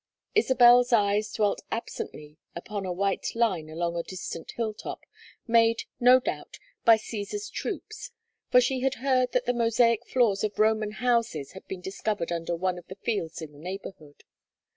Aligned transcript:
Isabel's 0.33 0.91
eyes 0.91 1.31
dwelt 1.31 1.61
absently 1.71 2.39
upon 2.55 2.87
a 2.87 2.91
white 2.91 3.35
line 3.35 3.69
along 3.69 3.95
a 3.95 4.01
distant 4.01 4.49
hill 4.53 4.73
top, 4.73 5.01
made, 5.45 5.83
no 5.99 6.19
doubt, 6.19 6.57
by 6.83 6.97
Cæsar's 6.97 7.51
troops; 7.51 8.09
for 8.49 8.59
she 8.59 8.79
had 8.79 8.95
heard 9.05 9.31
that 9.33 9.45
the 9.45 9.53
mosaic 9.53 10.07
floors 10.07 10.43
of 10.43 10.57
Roman 10.57 10.93
houses 10.93 11.51
had 11.51 11.67
been 11.67 11.81
discovered 11.81 12.31
under 12.31 12.55
one 12.55 12.79
of 12.79 12.87
the 12.87 12.95
fields 12.95 13.43
in 13.43 13.51
the 13.51 13.59
neighborhood. 13.59 14.23